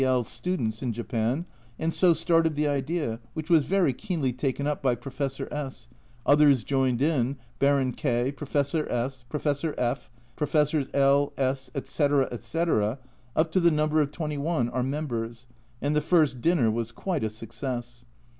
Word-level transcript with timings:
L. 0.03 0.23
students 0.23 0.81
in 0.81 0.93
Japan, 0.93 1.45
and 1.77 1.93
so 1.93 2.11
started 2.11 2.55
the 2.55 2.67
idea, 2.67 3.19
which 3.35 3.51
was 3.51 3.65
very 3.65 3.93
keenly 3.93 4.33
taken 4.33 4.65
up 4.65 4.81
by 4.81 4.95
Professor 4.95 5.47
S; 5.51 5.89
others 6.25 6.63
joined 6.63 7.03
in, 7.03 7.35
Baron 7.59 7.91
K, 7.93 8.31
Professor 8.31 8.89
S, 8.91 9.25
Professor 9.29 9.75
F, 9.77 10.09
Professors 10.35 10.87
L, 10.95 11.33
S, 11.37 11.69
etc. 11.75 12.27
etc., 12.31 12.97
up 13.35 13.51
to 13.51 13.59
the 13.59 13.69
number 13.69 14.01
of 14.01 14.09
twenty 14.09 14.39
one, 14.39 14.69
are 14.69 14.81
members, 14.81 15.45
and 15.83 15.95
the 15.95 16.01
first 16.01 16.41
dinner 16.41 16.71
was 16.71 16.91
quite 16.91 17.23
a 17.23 17.29
success. 17.29 18.03